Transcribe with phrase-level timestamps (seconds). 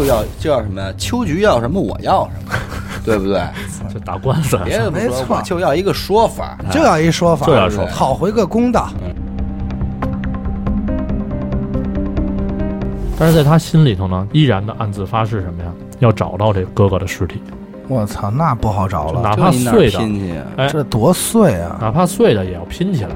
[0.00, 0.90] 就要就要什么呀？
[0.96, 2.52] 秋菊要什么我要什么，
[3.04, 3.42] 对不对？
[3.92, 8.88] 就打官司，别的不说，没错我就要一个说法，就要一说法，就要说法讨回个公道。
[13.18, 15.70] 但是在他心里头呢，依然的暗自发誓什么呀？
[15.98, 17.42] 要找到这哥哥的尸体，
[17.86, 20.46] 我操，那不好找了，哪怕你哪儿碎的，拼去啊？
[20.56, 21.76] 哎，这多碎啊！
[21.78, 23.10] 哪怕碎的也要拼起来。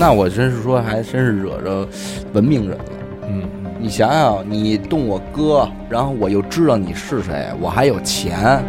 [0.00, 1.86] 那我真是说，还真是惹着
[2.32, 2.84] 文明人了。
[3.28, 3.42] 嗯，
[3.78, 8.64] 你想想，你动我哥，然后我又知道你是谁，我还有钱。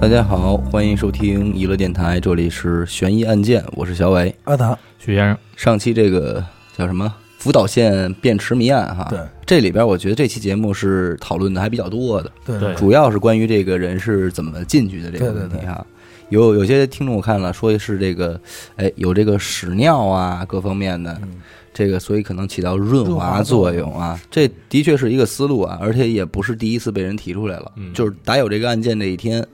[0.00, 4.32] 大家好，欢迎收听娱乐电台，这里是悬疑案件，我是小伟。
[4.44, 6.44] 阿达，许先生，上期这个
[6.78, 15.86] 叫什么福岛县便池谜案哈，对，这里边我觉得这期节目是讨论的还比较多的，对对主要是关于这个人是怎么进去的这个问题哈。
[16.30, 18.40] 有有些听众我看了，说是这个，
[18.74, 21.40] 哎，有这个屎尿啊，各方面的，嗯
[21.72, 24.18] 这个所以可能起到润润滑滑作作用啊。
[24.28, 27.70] 这的确是一个思路啊，而且也不是第一次被人提出来了。
[27.76, 29.46] 嗯就是打有这个案件这一天，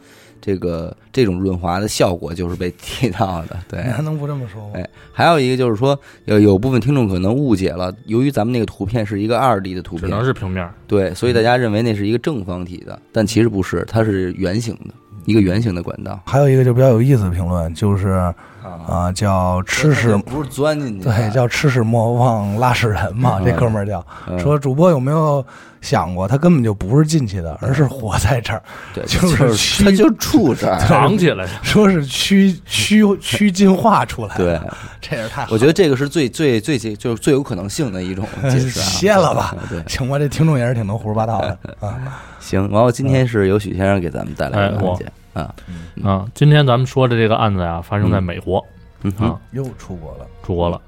[0.42, 3.56] 这个这种润滑的效果就是被提到的。
[3.68, 4.72] 对，你还能不这么说吗？
[4.74, 10.68] 哎，还有一个就是说，有有部分听众可能误解了，由于咱们那个图片是一个二 D 的图片只片，能是平面。
[10.86, 14.92] 对，所以大家认为那是一个正方体的，但其实不是，它是圆形的，
[15.24, 23.44] 一个圆形的管道还有一个就比较有意思的评论，就是啊，啊，叫吃屎，不是钻进去，对，叫吃屎莫忘拉屎人嘛，嗯。
[23.44, 24.04] 这哥们儿叫。
[24.28, 24.38] 嗯。
[24.38, 25.44] 说主播有没有
[25.80, 28.62] 想过，他根本就不是进去的，而是活在这儿，
[28.94, 30.78] 对， 就是他就住这儿。
[30.80, 34.46] 藏起来，说是趋趋趋进化出来对。
[34.52, 38.82] 的，，这也是太我觉得这个是最最最就是最有可能性的一种解释啊。
[38.82, 39.56] 歇了吧。
[39.68, 41.58] 对，行吧，这听众也是挺能胡说八道的。
[41.80, 41.98] 啊。
[42.38, 44.98] 行，然后今天是由许先生给咱们带来的哎我
[45.32, 45.54] 啊，
[46.02, 48.64] 啊，今天咱们说的这个案子呀，发生在美国
[49.02, 50.80] 嗯啊，又出国了，出国了。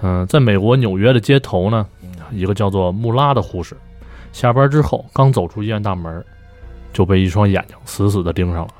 [0.00, 1.86] 嗯，在美国纽约的街头呢，
[2.30, 3.76] 一个叫做穆拉的护士，
[4.32, 6.24] 下班之后刚走出医院大门，
[6.92, 8.70] 就被一双眼睛死死的盯上了。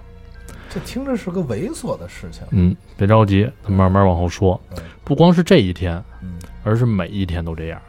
[0.70, 2.42] 这听着是个猥琐的事情。
[2.50, 4.78] 嗯，别着急，咱慢慢往后说嗯。
[5.02, 7.80] 不光是这一天，嗯而是每一天都这样。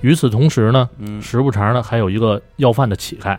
[0.00, 3.36] 与此同时呢，嗯时不常呢还有一个要饭的乞丐，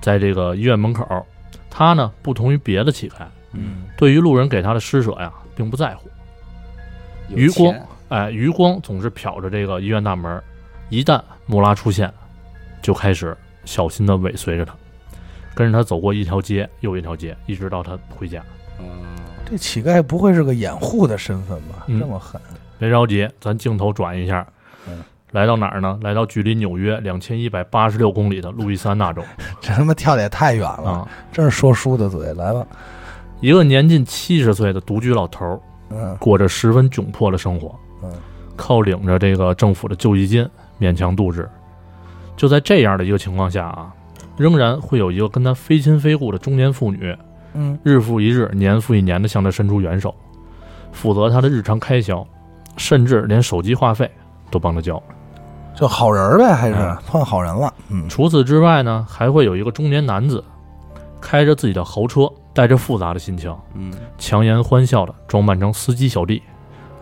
[0.00, 1.26] 在这个医院门口，
[1.70, 6.08] 他呢不同于别的乞丐，嗯，对于路人给他的施舍呀，并不在乎。
[7.28, 10.42] 余光钱哎，余光总是瞟着这个医院大门，
[10.90, 12.12] 一旦穆拉出现，
[12.82, 14.74] 就开始小心地尾随着他，
[15.54, 18.42] 跟着他走过一条街又一条街，一直到他回家。
[18.78, 18.86] 嗯
[19.46, 21.84] 这乞丐不会是个掩护的身份吧？
[21.86, 22.40] 嗯这么狠，
[22.78, 24.46] 别着急，咱镜头转一下，
[24.88, 25.02] 嗯
[25.34, 25.98] 来到哪儿呢？
[26.00, 29.20] 来到距离纽约两千一百八十六公里的路易斯安那州
[29.60, 31.08] 这他妈跳的也太远了，啊。
[31.32, 32.32] 真是说书的嘴。
[32.34, 32.64] 来吧，
[33.40, 37.74] 一个年近七十岁的独居老头儿，嗯过着十分窘迫的生活，
[38.04, 38.12] 嗯
[38.54, 40.48] 靠领着这个政府的救济金
[40.80, 41.48] 勉强度日。
[42.36, 43.92] 就在这样的一个情况下啊，
[44.36, 47.16] 仍然会有一个跟他非亲非故的中年妇女，
[47.54, 50.14] 嗯，日复一日、年复一年的向他伸出援手，
[50.92, 52.24] 负责他的日常开销，
[52.76, 54.08] 甚至连手机话费
[54.48, 55.02] 都帮他交。
[55.74, 57.72] 就好人儿呗，还是嗯碰好人了。
[57.88, 60.42] 嗯除此之外呢，还会有一个中年男子，
[61.20, 66.42] 开着自己的豪车，带着复杂的心情，嗯强颜欢笑的装扮成司机小弟，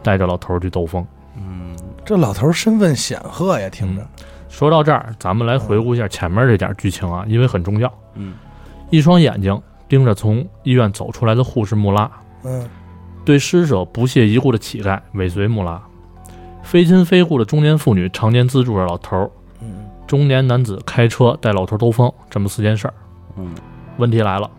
[0.02, 1.06] 带着老头儿去兜风。
[1.36, 4.06] 嗯这老头儿身份显赫呀，听着。
[4.48, 7.92] 说到这儿，咱们来回顾一下前面这点剧情啊，因为很重要。
[8.14, 8.34] 嗯
[8.90, 9.58] 一双眼睛
[9.88, 12.10] 盯着从医院走出来的护士穆拉，
[12.44, 12.68] 嗯
[13.24, 15.80] 对施舍不屑一顾的乞丐尾随穆拉，
[16.62, 19.30] 非亲非故的中年妇女常年资助着老头儿，
[19.60, 22.94] 嗯中年男子开车带老头兜风，这么四件事儿。
[23.36, 23.54] 嗯
[23.98, 24.50] 问题来了，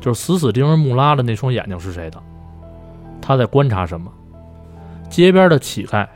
[0.00, 2.22] 就是死死盯着穆拉的那双眼睛是谁的？
[3.20, 4.10] 他在观察什么？
[5.10, 6.06] 街边的乞丐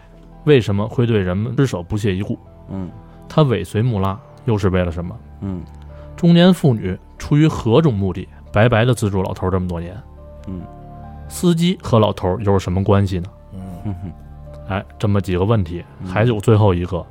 [0.44, 2.38] 为什么会对人们施舍不屑一顾？
[2.70, 2.90] 嗯
[3.28, 5.16] 他尾随穆拉又是为了什么？
[5.40, 5.62] 嗯
[6.16, 9.96] 中年妇女出于何种目的白白的资助老头儿这么多年？
[10.46, 10.62] 嗯
[11.28, 13.28] 司机和老头儿又是什么关系呢？
[13.84, 13.94] 嗯
[14.68, 17.04] 哎，这么几个问题，嗯还有最后一个，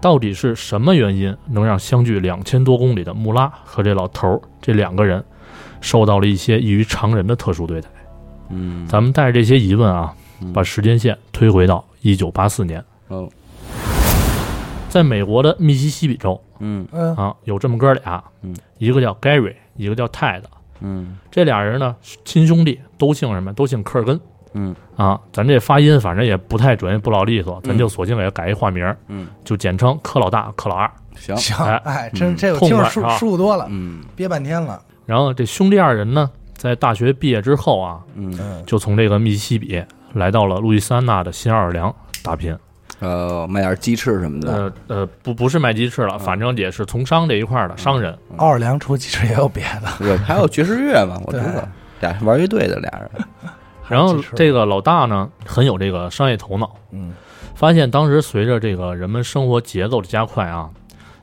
[0.00, 5.24] 到底是什么原因能让相距两千多公里的穆拉和这老头儿这两个人
[5.80, 7.88] 受到了一些异于常人的特殊对待？
[8.50, 13.28] 嗯，咱们带着这些疑问啊，嗯把时间线推回到一九八四年，哦
[14.88, 20.48] 在美国的密西西比州嗯嗯啊，有这么哥俩，嗯，一个叫 Gary，一个叫泰德，
[20.80, 21.94] 嗯这俩人呢
[22.24, 23.52] 亲兄弟，都姓什么？
[23.52, 24.18] 都姓科尔根。
[24.52, 24.74] 嗯。
[24.96, 30.90] 啊，咱这发音反正也不太准，也不老利索，咱就索性给他改一化名，嗯，就简称柯老大、柯老二。
[31.16, 32.36] 行，行，哎哎，真嗯。
[32.36, 34.80] 这个听着舒舒服多了，嗯憋半天了。
[35.06, 38.36] 然后这兄弟二人呢，在大学毕业之后啊，嗯。
[38.40, 39.82] 嗯，就从这个密西西比
[40.14, 42.56] 来到了路易斯安那的新奥尔良打拼。
[43.00, 48.16] 呃，卖点鸡翅什么的，呃呃，不不是卖鸡翅了，反正也是从商这一块的商人。
[48.38, 51.54] 奥尔良除了鸡翅也有别的，对，还有爵士乐嘛，我知对。
[51.54, 51.68] 道，
[52.00, 53.10] 俩玩乐队的俩人，
[53.88, 57.12] 然后这个老大呢，很有这个商业头脑，嗯。
[57.54, 60.70] 发现当时随着这个人们生活节奏的加快啊，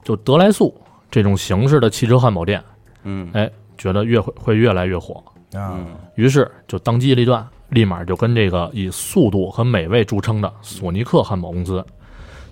[0.03, 0.75] 就德来速
[1.09, 2.61] 这种形式的汽车汉堡店，
[3.03, 3.29] 嗯。
[3.33, 5.23] 哎，觉得越会会越来越火，
[5.53, 11.85] 啊，嗯于是就当机立断，立马就跟这个以速度和美味著称的索尼克汉堡公司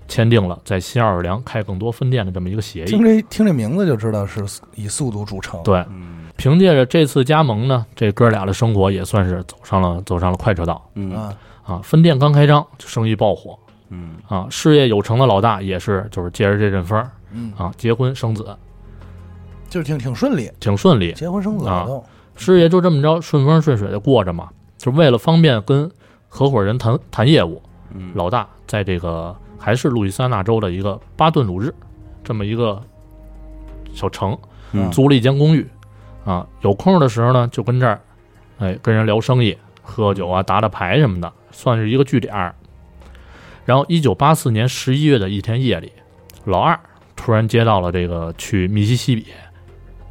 [0.08, 2.86] 签订了在新奥尔良开更多分店的这么一个协议。
[2.86, 3.20] 听议。
[3.20, 4.44] 这听这名字就知道是
[4.74, 5.62] 以速度著称。
[5.62, 11.34] 对，嗯凭借着这次加盟呢，这哥俩的生活也算是走上了走上了快车道嗯啊，
[11.64, 11.80] 啊。
[11.82, 13.58] 分店刚开张就生意爆火
[13.90, 17.02] 嗯啊，事业有成的老大也是就是借着这阵风
[17.32, 18.56] 嗯，啊，结婚生子，
[19.68, 21.12] 就是挺挺顺利，挺顺利。
[21.12, 21.86] 结婚生子啊。
[22.36, 24.48] 事业就这么着顺风顺水的过着嘛。
[24.76, 25.90] 就为了方便跟
[26.28, 27.62] 合伙人谈谈业务，
[27.94, 31.72] 嗯，老大在这个还是路易斯安那州的一个巴顿鲁日
[32.22, 32.82] 这么一个
[33.94, 34.36] 小城
[34.72, 35.66] 嗯租了一间公寓
[36.24, 38.00] 啊，有空的时候呢就跟这儿，
[38.58, 42.54] 哎，跟人聊生意、喝酒啊、打打牌什么的，算是一个据点儿。
[43.64, 45.90] 然后，一九八四年十一月的一天夜里，
[46.44, 46.78] 老二
[47.16, 49.26] 突然接到了这个去密西西比，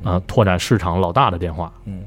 [0.04, 1.72] 啊，拓展市场老大的电话。
[1.86, 2.04] 嗯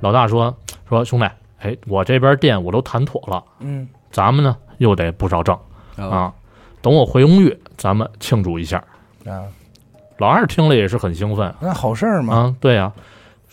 [0.00, 0.56] 老大说
[0.88, 5.54] 说兄弟，哎，我这边店我都谈妥了，嗯咱们呢又得不少挣
[5.96, 6.34] 啊啊。
[6.82, 8.82] 等我回公寓，咱们庆祝一下。
[9.26, 9.44] 啊，
[10.16, 12.34] 老二听了也是很兴奋那好事儿嘛。
[12.34, 12.90] 啊，对呀、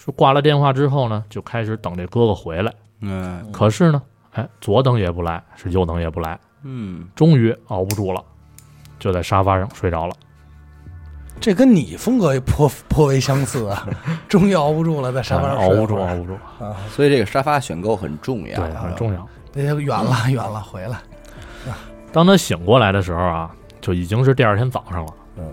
[0.07, 2.73] 说挂了电话之后呢，就开始等这哥哥回来。
[3.01, 4.01] 嗯可是呢，
[4.31, 8.23] 哎，左等也不来，是右等也不来，嗯终于熬不住了，
[8.97, 10.15] 就在沙发上睡着了。
[11.41, 13.85] 这跟你风格也颇颇为相似啊！
[14.29, 16.33] 终于熬不住了，在沙发上哎熬不住，熬不住，
[16.63, 16.77] 啊！
[16.89, 19.27] 所以这个沙发选购很重要对，啊，很重要。
[19.53, 20.97] 那就远了远了，回来。
[22.13, 23.51] 当他醒过来的时候啊，
[23.81, 25.43] 就已经是第二天早上了，嗯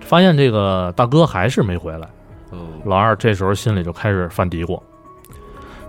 [0.00, 2.08] 发现这个大哥还是没回来。
[2.50, 4.80] 哦老二这时候心里就开始犯嘀咕，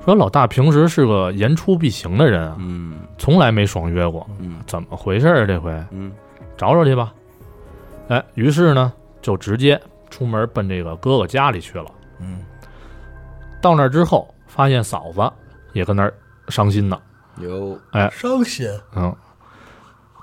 [0.05, 5.45] 说老大平时是个言出必行的人啊，嗯从来没爽约过，嗯怎么回事啊？
[5.45, 6.11] 这回嗯
[6.57, 7.13] 找找去吧。
[8.07, 8.91] 哎，于是呢，
[9.21, 9.79] 就直接
[10.09, 11.85] 出门奔这个哥哥家里去了。
[12.19, 12.43] 嗯
[13.61, 15.21] 到那儿之后，发现嫂子
[15.73, 16.13] 也跟那儿
[16.49, 16.99] 伤心呢。
[17.37, 19.15] 有哎伤心嗯，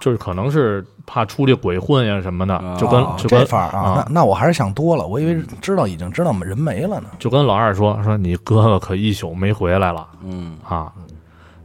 [0.01, 7.09] 就是可能是怕出去鬼混呀什么的，啊就跟哦就跟这范儿啊啊，那那我还是想多了，我以为知道已经知道人没了呢。
[7.19, 10.07] 就跟老二说说你哥哥可一宿没回来了。
[10.23, 10.57] 嗯。
[10.67, 10.93] 啊。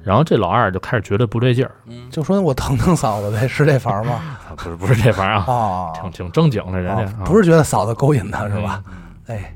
[0.03, 2.09] 然后这老二就开始觉得不对劲儿，嗯。
[2.09, 4.13] 就说我疼疼嫂子呗，是这法儿吗？
[4.49, 8.83] 啊不是不是这法儿啊，啊，挺挺正经的人家不是觉得嫂子勾引他是吧？
[9.27, 9.55] 哎，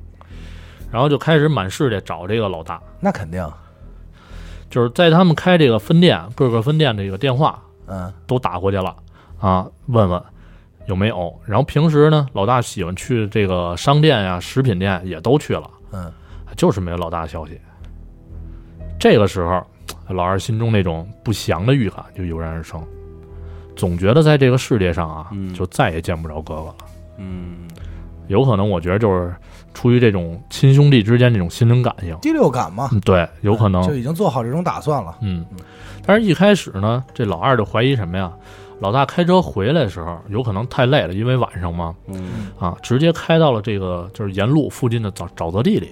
[0.89, 3.45] 然后就开始满世界找这个老大，那肯定，
[4.69, 8.95] 就是在他们开这个分店各个分店的这个电话嗯都打过去了
[9.39, 10.21] 啊，问问
[10.87, 11.33] 有没有。
[11.45, 16.11] 然后平时呢，老大喜欢去这个商店呀、食品店也都去了，嗯，
[16.55, 17.59] 就是没有老大的消息。
[18.99, 19.61] 这个时候，
[20.09, 22.81] 老二心中那种不祥的预感就油然而生，
[23.75, 26.75] 总觉得在这个世界上啊，嗯就再也见不着哥哥了。
[27.17, 27.67] 嗯
[28.27, 29.35] 有可能，我觉得就是
[29.77, 35.15] 出于这种亲兄弟之间这种心灵感应，第六感嘛，嗯对，有可能就已经做好这种打算了。
[35.21, 35.45] 嗯，
[36.03, 38.33] 但是一开始呢，这老二就怀疑什么呀？
[38.79, 45.91] 老大开车回来的时候，有可能太累了，因为晚上嘛，嗯啊，直接开到了这个就是沿路附近的沼沼泽地里。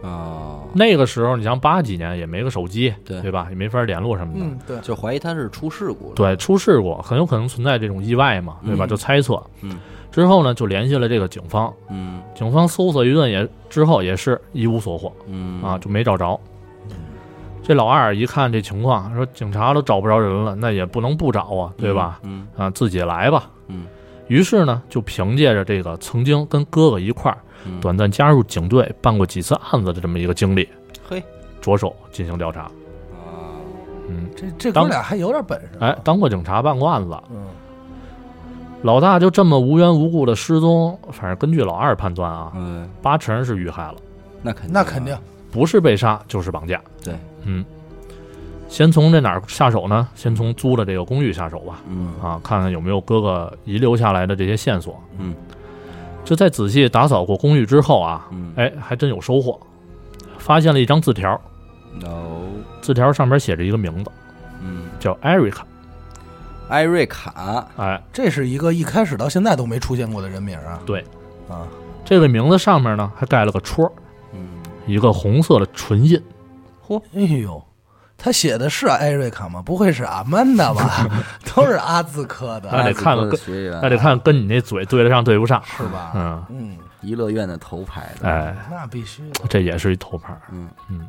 [0.00, 3.48] 啊，那个时候，你像八几年也没个手机，对对吧？
[3.50, 4.44] 也没法联络什么的。
[4.44, 8.86] 嗯，对，就怀疑他是出事故了，对，出事故很有可能存在这种意外嘛，对吧？
[8.86, 9.42] 嗯就猜测。
[9.62, 9.76] 嗯。
[10.10, 16.38] 之后呢，就联系了这个警方，嗯警方搜索一顿也之后也是一无所获嗯啊，就没找着。
[17.62, 22.20] 这老二一看这情况，说警察都找不着人了，那也不能不找啊，对吧？？
[22.22, 23.50] 嗯啊，自己来吧。
[23.68, 23.86] 嗯
[24.28, 30.68] 于是呢，就凭借着这个曾经跟哥哥一块儿嗯，短暂加入警队、办过几次案子的这么一个经历，
[31.08, 31.22] 嘿
[31.60, 32.62] 着手进行调查。
[32.62, 32.70] 啊，
[34.08, 35.68] 嗯，这这当哥俩还有点本事。
[35.80, 37.16] 哎，，当过警察，办过案子。
[37.30, 37.46] 嗯
[38.86, 43.96] 老大就这么无缘无故的失踪，反正根据老二判断啊，嗯，八成是遇害了，
[44.42, 45.18] 那肯定，那肯定，，
[45.50, 46.80] 不是被杀就是绑架。
[47.02, 47.12] 对，
[47.42, 47.64] 嗯，
[48.68, 50.06] 先从这哪儿下手呢？
[50.14, 51.80] 先从租的这个公寓下手吧。
[51.88, 54.96] 嗯啊，看看有没有哥哥遗留下来的这些线索。
[55.18, 55.34] 嗯
[56.24, 59.58] 这在仔细打扫过公寓之后啊，嗯，哎，还真有收获，
[60.38, 61.32] 发现了一张字条。
[62.04, 62.40] 哦，
[62.80, 64.10] 字条上面写着一个名字，
[64.62, 65.66] 嗯，叫艾瑞卡。
[66.68, 70.80] 艾瑞卡，哎，这是一个一开始到现在都没出现过的人名啊。
[70.84, 71.00] 对，
[71.48, 71.66] 啊，
[72.04, 73.90] 这个名字上面呢还盖了个戳，
[74.32, 74.48] 嗯，
[74.86, 76.20] 一个红色的唇印。
[76.86, 77.62] 嚯哎呦，
[78.18, 79.62] 他写的是艾瑞卡吗？
[79.62, 81.08] 不会是阿曼达吧？
[81.54, 83.40] 都是阿字科的，那得看看跟，
[83.80, 85.62] 那得看跟你那嘴对得上对不上。
[85.64, 86.12] 是吧？
[86.16, 89.44] 嗯，嗯，颐乐院的头牌的，哎，那必须的。
[89.48, 90.36] 这也是一头牌。
[90.50, 91.08] 嗯嗯，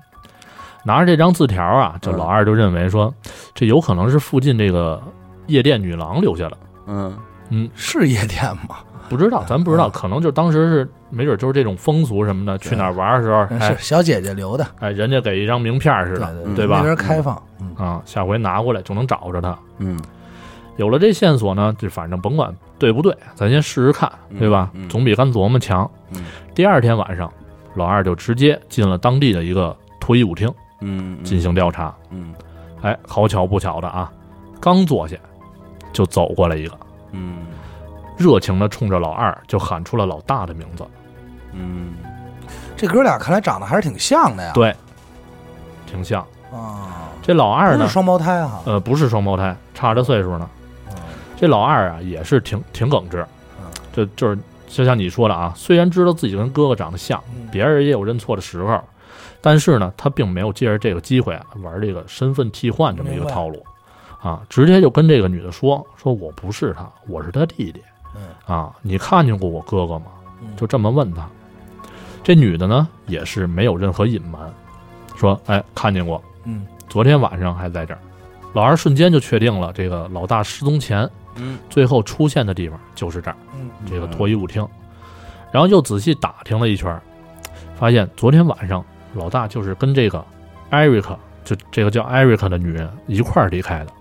[0.84, 3.12] 拿着这张字条啊，这老二就认为说，
[3.56, 5.02] 这有可能是附近这个
[5.48, 6.58] 夜店女郎留下的。
[6.88, 7.18] 嗯
[7.50, 8.78] 嗯，是夜店吗？
[9.10, 19.58] 不知道，咱不知道，嗯可能就当时是，没准就是这种风俗什么的，去哪儿玩的时候，哎是小姐姐留的，哎，人家给一张名片似的，对对吧那边开放，嗯，啊，下回拿过来就能找着他。
[19.80, 19.98] 嗯
[20.76, 24.70] 有了这线索呢，就反正甭管对不对，咱先试试看，对吧？
[24.90, 25.90] 总比干琢磨强。
[26.14, 26.24] 嗯
[26.54, 27.32] 第二天晚上，
[27.76, 31.96] 老二就直接进了当地的一个脱衣舞厅嗯，进行调查。
[32.12, 32.34] 嗯
[32.82, 34.12] 哎，好巧不巧的啊，
[34.60, 35.16] 刚坐下，
[35.94, 36.78] 就走过来一个，
[37.12, 37.48] 嗯
[38.18, 40.86] 热情的冲着老二就喊出了老大的名字。
[41.54, 41.96] 嗯
[42.76, 44.52] 这哥俩看来长得还是挺像的呀。
[44.54, 44.76] 对，
[45.86, 46.22] 挺像。
[46.52, 48.62] 啊，这老二呢不是，双胞胎哈。
[48.66, 50.50] 呃，不是双胞胎，差着岁数呢。
[50.90, 50.96] 嗯
[51.36, 53.26] 这老二啊，也是挺挺耿直
[53.60, 58.82] 嗯，就就是就像你说的啊，虽然知道自己跟哥哥长得像，嗯别人也有认错的时候，
[59.42, 63.64] 但是呢，他并没有借着这个机会啊玩这个身份替换这么一个套路，
[64.22, 67.82] 啊，直接就跟这个女的说说我不是他，我是他弟弟，
[68.16, 70.06] 嗯啊，你看见过我哥哥吗？
[70.42, 71.28] 嗯就这么问他。
[72.24, 74.54] 这女的呢，也是没有任何隐瞒，
[75.16, 78.00] 说哎看见过，嗯昨天晚上还在这儿。
[78.54, 84.68] 老二瞬间就确定了，这个老大失踪前嗯最后出现的地方就是这儿，嗯这个脱衣舞厅。
[85.52, 87.00] 然后又仔细打听了一圈，
[87.76, 88.84] 发现昨天晚上
[89.14, 90.24] 老大就是跟这个
[90.70, 93.92] 艾瑞克，就这个叫艾瑞克的女人一块儿离开的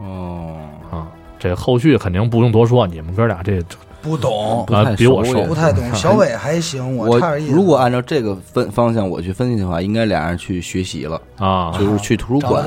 [0.00, 0.56] 哦，
[0.90, 1.06] 啊。
[1.38, 3.62] 这后续肯定不用多说，你们哥俩这
[4.02, 5.82] 不懂，不太啊比我熟不太懂。
[5.94, 7.54] 小伟还行，我差点意思。
[7.54, 12.62] 如果按照这个分方向我去分析的话，应该俩人去学习了，啊，就是去图书馆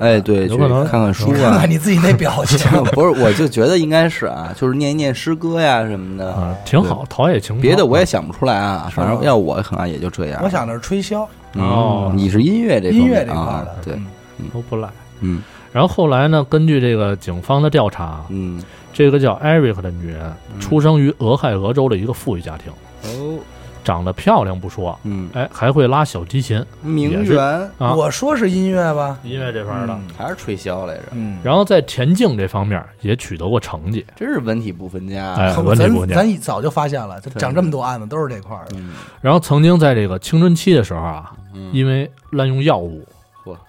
[0.00, 1.68] 哎，对，去有可能看看书看啊看。
[1.70, 7.60] 你自己那表情， 不是，我就觉得应该是啊，就是念一念诗歌呀什么的，啊，挺好，陶冶情。
[7.60, 8.90] 别的我也想不出来啊。
[8.90, 10.40] 反正要我可能也就这样。
[10.42, 13.94] 我想的是吹箫，嗯哦你是音乐这方音面乐这块啊的，，对，
[14.38, 14.88] 嗯都不赖。
[15.20, 15.42] 嗯
[15.74, 18.62] 然后后来呢，根据这个警方的调查，嗯。
[18.92, 20.60] 这个叫艾瑞克的女人嗯。
[20.60, 23.40] 出生于俄亥俄州的一个富裕家庭，哦。
[23.82, 27.38] 长得漂亮不说，嗯，哎，还会拉小提琴名媛？
[27.76, 29.94] 啊，我说是音乐吧，音乐这方面的。
[29.94, 30.02] 嗯。
[30.16, 35.34] 还是吹箫来着，嗯，然后在田径这方面也取得过成绩，真是文体不分家。
[35.60, 38.76] 文体不讲咱一早就发现了，讲这么多案子都是这块儿的。
[38.76, 43.04] 嗯然后曾经在这个青春期的时候啊，嗯，因为滥用药物，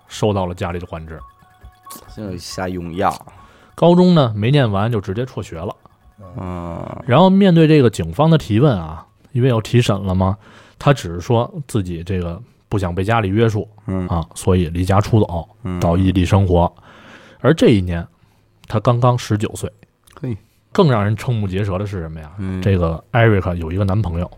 [0.07, 1.19] 受到了家里的管制。
[2.15, 3.13] 真有下用药，
[3.75, 5.75] 高中呢没念完就直接辍学了。
[6.37, 10.37] 嗯然后面对这个警方的提问啊，因为要提审了嘛，
[10.79, 16.73] 他只是说自己这个不想被家里约束嗯啊，所以离家出走嗯到异地生活。
[17.41, 18.07] 而这一年，
[18.67, 19.71] 他刚刚十九岁。
[20.21, 20.35] 嘿，
[20.71, 22.31] 更让人瞠目结舌的是什么呀？
[22.37, 24.31] 嗯这个艾瑞克有一个男朋友，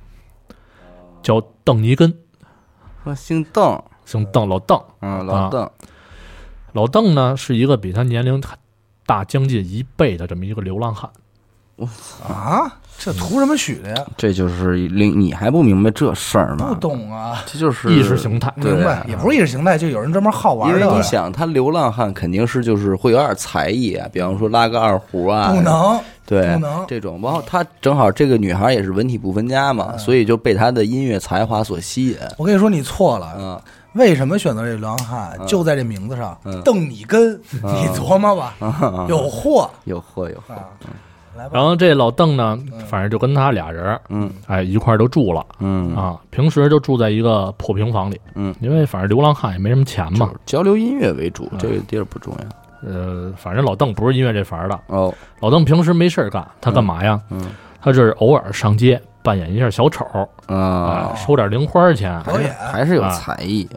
[1.22, 2.12] 叫邓尼根，
[3.04, 4.84] 说姓邓，姓邓，老邓。
[5.02, 5.70] 嗯，老邓，
[6.74, 8.42] 老邓呢是一个比他年龄
[9.06, 11.10] 大将近一倍的这么一个流浪汉。
[12.28, 14.06] 啊，这图什么许的呀？
[14.18, 16.76] 这就是令你还不明白这事儿吗不？
[16.76, 19.06] 懂啊，这就是意识形态明白？
[19.08, 20.92] 也不是意识形态，就有人专门好玩因为的。
[20.96, 27.22] 你想，他流浪汉肯定是就是会有点才艺啊，比方说拉个二胡啊，不能，对不能这种。
[27.22, 32.18] 然后他正好这个女孩也是文体不分家嘛，嗯所以就被他的音乐才华所吸引。
[32.40, 33.36] 我跟你说，你错了。
[33.38, 33.62] 嗯
[33.98, 35.36] 为什么选择这流浪汉？
[35.40, 35.46] 嗯。
[35.48, 39.70] 就在这名字上嗯，邓你根，你琢磨吧，啊，有货。
[39.86, 40.70] 有货有货，啊！
[41.36, 44.32] 来吧，然后这老邓呢嗯，反正就跟他俩人，嗯。
[44.48, 45.46] 哎，一块儿就住了。
[45.60, 45.96] 嗯。
[45.96, 46.18] 啊。
[46.30, 50.26] 平时就住在一个破平房里，嗯，因为反正流浪汉也没什么钱嘛。
[50.26, 50.28] 就。
[50.28, 51.58] 是交流音乐为主，嗯。
[51.60, 52.90] 这个地儿不重要。
[52.90, 57.20] 呃，反正老邓不是音乐这法儿的，哦，老邓平时没事儿干，他干嘛呀？
[57.30, 57.42] 嗯。
[57.82, 60.06] 他就是偶尔上街扮演一下小丑，
[60.48, 61.12] 啊。
[61.14, 62.22] 哎，，收点零花钱。
[62.24, 62.54] 表演。
[62.56, 63.10] 还是有啊。
[63.12, 63.68] 才艺。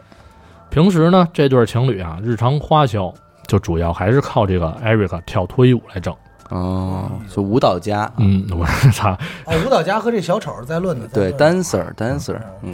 [0.71, 3.13] 平时呢，这对情侣啊，日常花销
[3.45, 6.15] 就主要还是靠这个艾瑞克跳脱衣舞来挣。
[6.49, 9.11] 哦，是舞蹈家，嗯，我操，
[9.45, 12.73] 哦，舞蹈家和这小丑在论的，对，dancer dancer，嗯。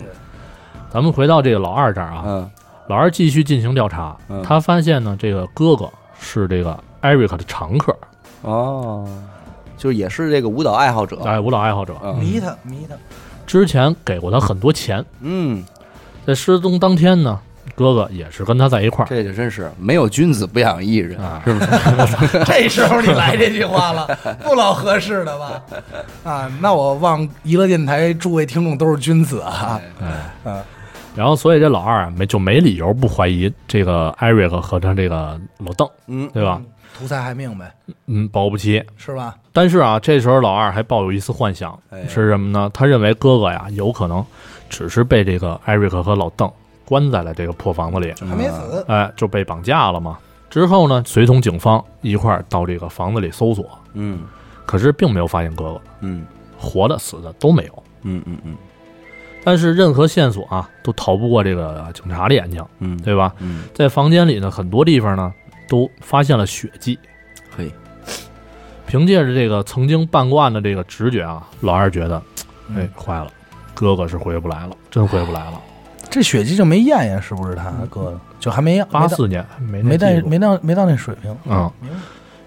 [0.92, 2.50] 咱们回到这个老二这儿啊，嗯。
[2.88, 4.44] 老二继续进行调查，嗯。
[4.44, 5.90] 他发现呢，这个哥哥
[6.20, 7.96] 是这个艾瑞克的常客，
[8.44, 9.08] 哦，
[9.76, 11.20] 就也是这个舞蹈爱好者。
[11.24, 12.16] 哎，舞蹈爱好者，嗯。
[12.20, 12.96] 迷他迷他，
[13.48, 15.64] 之前给过他很多钱，嗯。
[16.26, 17.40] 在失踪当天呢，
[17.78, 22.42] 哥哥也是跟他在一块儿这就真是没有君子不养艺人，啊是不是？
[22.44, 24.08] 这时候你来这句话了，
[24.44, 25.62] 不老合适的吧？
[26.24, 29.80] 啊，那我望娱乐电台诸位听众都是君子啊。
[30.02, 30.62] 哎，嗯
[31.16, 36.62] 然后所以这老二啊没就没理由不怀疑这个艾瑞克和他这个老邓，嗯，对吧？
[36.98, 37.72] 图财害命呗，
[38.08, 38.84] 嗯，保不齐。
[38.98, 39.36] 是吧？
[39.54, 42.70] 但是啊，这时候老二还抱有一丝幻想，哎是什么呢？
[42.74, 44.24] 他认为哥哥呀有可能
[44.70, 46.52] 只是被这个艾瑞克和老邓
[46.88, 50.18] 关在了这个破房子里，还没死，哎，就被绑架了嘛。
[50.50, 54.24] 之后呢，随同警方一块儿到这个房子里搜索，嗯
[54.66, 56.26] 可是并没有发现哥哥，嗯
[56.58, 57.84] 活的死的都没有。
[58.04, 58.56] 嗯嗯嗯
[59.44, 63.34] 但是任何线索啊，都逃不过这个警察的眼睛，嗯，对吧？
[63.40, 65.34] 嗯，在房间里呢，很多地方呢
[65.68, 66.98] 都发现了血迹。
[67.56, 67.72] 嘿，
[68.86, 72.22] 凭借着这个曾经办过案的这个直觉啊，老二觉得，
[72.76, 73.28] 哎，坏了，
[73.74, 75.62] 哥哥是回不来了，真回不来了。
[76.18, 78.20] 这血迹就没验验是不是他哥的？
[78.40, 81.38] 就还没验，八四年没那没到没到没到那水平。
[81.46, 81.72] 嗯，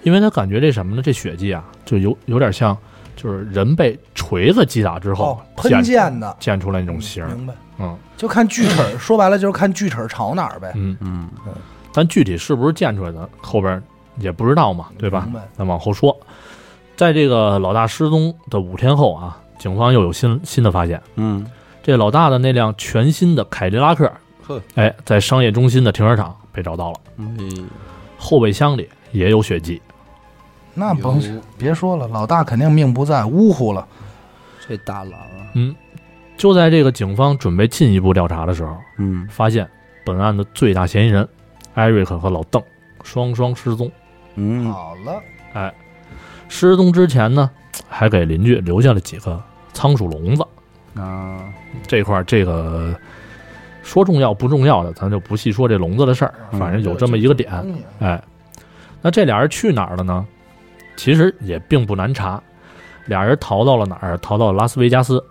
[0.03, 1.03] 因为他感觉这什么呢？
[1.03, 2.77] 这血迹啊，就有有点像，
[3.15, 7.29] 就是人被锤子击打之后哦，喷溅溅的，溅出来那种形儿。
[7.29, 7.55] 明白？
[7.79, 11.29] 嗯就看锯齿，说白了就是看锯齿朝哪儿呗，嗯，嗯
[11.95, 13.83] 但具体是不是溅出来的，后边
[14.19, 15.33] 也不知道嘛，对吧明？
[15.33, 15.41] 白？
[15.57, 16.15] 咱往后说，
[16.97, 21.00] 在这个老大失踪的五天后啊，警方又有新新的发现。
[21.17, 21.47] 嗯，
[21.83, 24.13] 这老大的那辆全新的凯迪拉克，
[24.47, 27.69] 呵，哎，在商业中心的停车场被找到了，嗯，
[28.19, 29.81] 后备箱里也有血迹。
[30.75, 31.21] 那甭
[31.59, 33.87] 别说了，老大肯定命不在，呜呼了。
[34.69, 35.75] 这大郎啊，嗯，
[36.37, 39.69] 就在这个警方准备进一步调查的时候，嗯发现
[40.05, 41.29] 本案的最大嫌疑人
[41.75, 42.63] 艾瑞克和老邓
[43.03, 43.91] 双双失踪。
[44.37, 45.21] 嗯好了，
[45.55, 45.75] 哎，
[46.49, 47.51] 失踪之前呢，
[47.89, 50.47] 还给邻居留下了几个仓鼠笼子。
[50.94, 51.44] 啊，
[51.87, 52.94] 这块儿这个
[53.82, 57.50] 说重要不重要的，咱就不细说这笼子的事儿，嗯反正有这么一个点。
[58.00, 58.20] 哎，
[59.00, 60.26] 那这俩人去哪儿了呢？
[60.96, 62.42] 其实也并不难查，
[63.07, 64.18] 俩人逃到了哪儿？
[64.18, 65.24] 逃到了拉斯维加斯。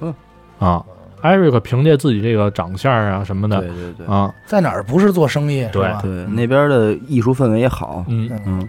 [0.00, 0.14] 嗯
[0.58, 0.82] 啊，
[1.20, 5.68] 艾瑞克凭借自己这个长相啊什么的对对对啊，在哪儿不是做生意？
[5.72, 8.66] 对对，那边的艺术氛围也好，嗯，嗯，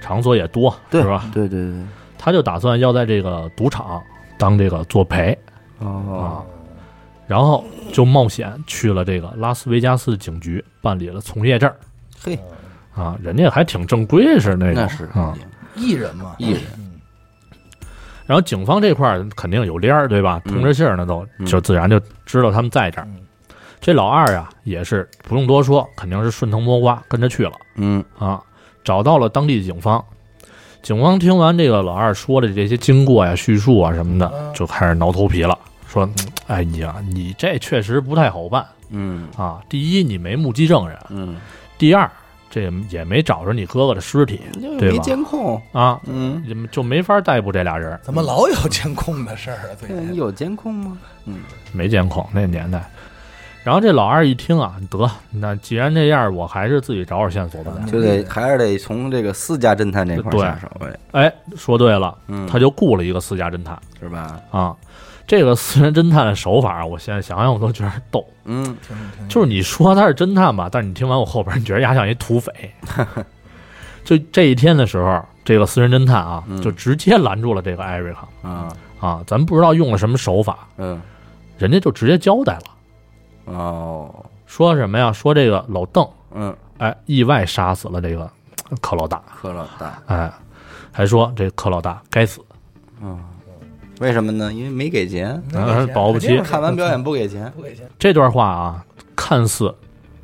[0.00, 1.28] 场所也多，对是吧？
[1.34, 1.82] 对对对，
[2.16, 4.02] 他就打算要在这个赌场
[4.38, 5.36] 当这个作陪
[5.78, 6.44] 哦，啊，
[7.26, 11.72] 然后就冒险去了这个拉斯维加斯警局办理了从业证
[12.22, 12.38] 嘿，
[12.94, 15.36] 啊，人家还挺正规是那个那是啊。
[15.74, 16.62] 艺人嘛，艺人，
[18.24, 20.40] 然后警方这块儿肯定有链儿，对吧？
[20.46, 23.04] 嗯通着信儿呢都嗯就自然就知道他们在这儿。
[23.06, 23.18] 嗯
[23.78, 28.42] 这老二啊也是不用多说，肯定是顺藤摸瓜跟着去了嗯啊，
[28.82, 30.02] 找到了当地警方。
[30.86, 36.08] 警方听完这个老二说的这些经过呀、叙述啊什么的，嗯就开始挠头皮了，说
[36.46, 39.60] ：“哎呀，你这确实不太好办嗯啊！
[39.68, 41.38] 第一，你没目击证人；嗯，
[41.76, 42.08] 第二，
[42.48, 44.40] 这也没找着你哥哥的尸体
[44.78, 47.98] 对吧没监控，啊，嗯，就就没法逮捕这俩人。
[48.04, 49.74] 怎么老有监控的事儿啊？
[49.80, 50.96] 最近有监控吗？
[51.24, 51.40] 嗯
[51.72, 52.88] 没监控那年代。
[53.66, 57.72] 然后这老二一听啊，得，那既然这样，我还是自己找找线索吧。
[57.90, 60.40] 就得还是得从这个私家侦探这块儿对。
[60.40, 60.70] 下手，
[61.10, 63.76] 哎，哎，说对了，嗯，他就雇了一个私家侦探。
[63.98, 64.40] 是吧？
[64.52, 64.72] 啊。
[65.26, 68.24] 这个私人侦探的手法，我现在想想我都觉得逗。
[68.44, 68.76] 嗯。
[69.28, 72.52] 就是你说他是侦探吧，但是你听完我后边，你觉得他像一土匪。
[74.04, 76.62] 就这一天的时候，这个私人侦探啊，嗯。
[76.62, 78.48] 就直接拦住了这个艾瑞克。
[78.48, 78.68] 啊。
[79.00, 81.02] 啊，咱不知道用了什么手法，嗯。
[81.58, 82.75] 人家就直接交代了，
[83.46, 84.24] 哦。
[84.46, 85.12] 说什么呀？
[85.12, 88.30] 说这个老邓嗯，哎，意外杀死了这个
[88.80, 90.32] 柯老大，柯老大，哎，
[90.92, 92.40] 还说这柯老大该死，
[93.02, 93.18] 嗯，
[94.00, 94.52] 为什么呢？
[94.52, 96.38] 因为没给钱，嗯保不齐。
[96.42, 99.74] 看完表演不给钱，不给钱，这段话啊，看似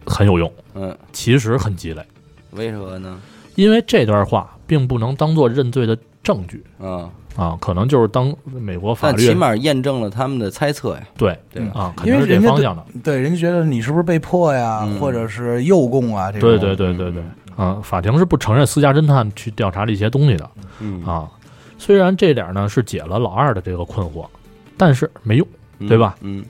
[0.07, 2.07] 很有用，嗯，其实很鸡肋，
[2.53, 3.21] 为什么呢？
[3.57, 6.65] 因为这段话并不能当做认罪的证据。
[6.81, 11.81] 啊，啊，可能就是当美国法律但起码验证了他们的猜测呀，对对吧？
[11.81, 16.31] 啊，肯定是这人家方向的，对，人家觉得你是不是被迫呀，嗯或者是诱供啊？
[16.31, 17.23] 这种对对对对对，
[17.57, 21.29] 啊，法庭是不承认私家侦探去调查这些东西的嗯啊。
[21.79, 24.27] 虽然这点呢是解了老二的这个困惑，
[24.77, 25.47] 但是没用。
[25.81, 26.15] 嗯对吧？
[26.21, 26.45] 嗯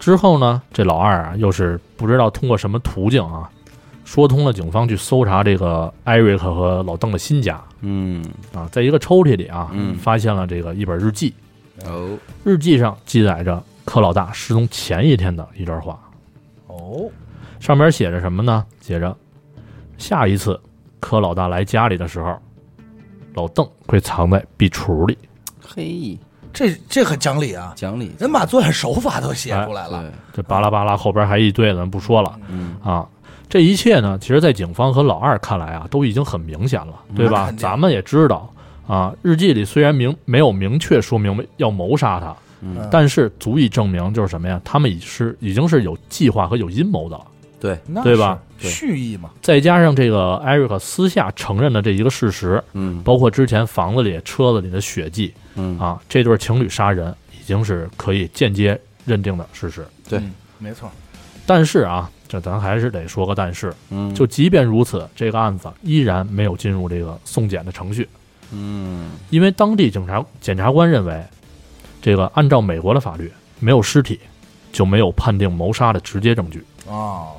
[0.00, 3.48] 之后呢，这老二啊，又是不知道通过什么途径啊，
[4.06, 7.60] 说通了警方去搜查这个艾瑞克和老邓的新家。
[7.80, 8.24] 嗯。
[8.54, 9.94] 啊，在一个抽屉里啊，嗯。
[9.96, 11.34] 发现了这个一本日记，
[11.84, 12.16] 哦。
[12.44, 15.98] 日记上记载着柯老大失踪前一天的一段话，
[16.68, 17.10] 哦，
[17.58, 18.64] 上面写着什么呢？
[18.80, 19.14] 写着
[19.98, 20.58] 下一次
[21.00, 22.38] 柯老大来家里的时候，
[23.34, 25.18] 老邓会藏在壁橱里。
[25.60, 26.16] 嘿。
[26.52, 27.74] 这这很讲理啊！
[27.76, 32.40] 讲理，人把作案手法都写出来了，对，这巴拉巴拉后边还一堆，咱不说了。
[32.48, 32.74] 嗯。
[32.82, 33.06] 啊。
[33.48, 37.52] 这一切呢，其实，在警方和老二看来啊，都已经很明显了，对吧？
[37.56, 38.52] 咱们也知道
[38.86, 44.60] 啊，日记里虽然明没有明确说明要谋杀他，嗯，但是足以证明就是什么呀？
[44.64, 47.24] 他们已是已经是有计划和有阴谋的了。
[47.58, 48.16] 对，那对。
[48.16, 48.38] 吧？
[48.58, 53.02] 蓄意嘛，再加上这个艾瑞克私下承认的这一个事实，嗯。
[53.02, 59.86] 包括之前房子里、车子里的血迹嗯，啊，这对情侣杀人已经是可以间接认定的事实。
[60.08, 60.18] 对。
[60.20, 60.90] 嗯，没错，
[61.44, 68.08] 但是啊，这咱还是得说个但是，嗯，就即便如此，这个案子依然没有进入这个送检的程序，
[68.50, 69.10] 嗯。
[69.30, 71.24] 因为当地警察检察官认为，
[72.02, 74.18] 这个按照美国的法律，没有尸体
[74.72, 76.64] 就没有判定谋杀的直接证据。
[76.86, 77.36] 哦，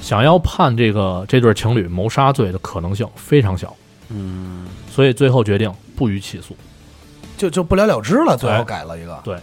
[0.00, 3.76] 想要判这个这对情侣谋杀罪的可能性非常小，
[4.08, 4.66] 嗯。
[4.90, 6.56] 所以最后决定不予起诉。
[7.36, 9.38] 就就不了了之了，最后哎改了一个，对。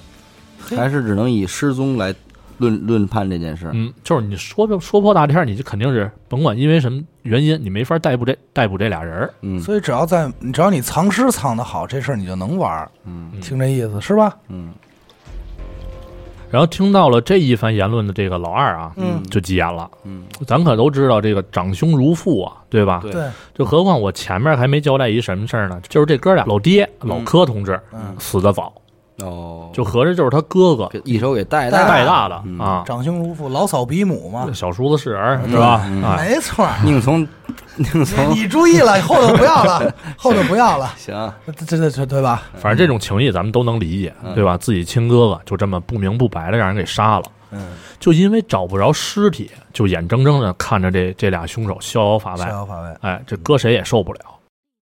[0.76, 2.12] 还是只能以失踪来
[2.58, 3.70] 论论判这件事。
[3.74, 9.34] 嗯，就是你说破说破大天，你就肯定是甭管因为什么原因，你没法逮捕这逮捕这俩人儿。
[9.42, 14.36] 嗯所以只要在只要你藏尸藏的好，这事儿你就能玩儿，嗯嗯听这意思是吧？
[14.50, 14.70] 嗯
[16.52, 19.90] 然后听到了这一番言论的这个老二啊，嗯就急眼了。
[20.06, 23.00] 嗯，咱可都知道这个长兄如父啊，对吧？
[23.02, 25.82] 对对，就何况我前面还没交代一什么事儿呢？
[25.90, 28.72] 就是这哥俩老爹老柯同志嗯，死的早，
[29.20, 35.86] 哦，就合着就是他哥哥一手给带带带大的嗯啊，长兄如父，老嫂比母嘛，小叔子是儿是吧？
[36.18, 36.68] 没错。
[36.84, 37.26] 宁从
[37.78, 41.34] 宁从你你注意了，后头不要了， 后头不要了，行，
[41.68, 42.44] 这这这对吧？
[42.56, 44.58] 反正这种情谊咱们都能理解，嗯对吧？
[44.58, 52.98] 自己亲哥哥就这么不明不白的让人给杀了，嗯，就因为找不着尸体，就眼睁睁的看着这这俩凶手逍遥法外，逍遥法外。
[53.02, 54.20] 哎，这搁谁也受不了。